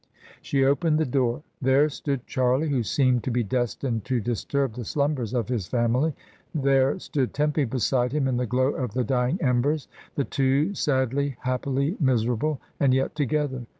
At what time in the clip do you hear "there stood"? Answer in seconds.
1.61-2.25, 6.55-7.35